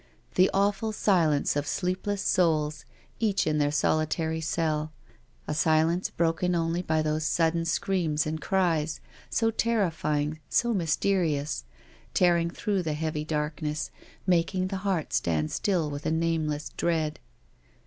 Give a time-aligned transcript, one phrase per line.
[0.33, 2.85] The awful silence of sleepless souls,
[3.19, 4.91] each in their solitary cell;
[5.47, 11.65] a silence broken only by those sudden screams and cries, so terrifying, so mysterious,
[12.15, 13.91] tearing through the heavy darkness,
[14.25, 17.19] making the heart stand still with a nameless dread.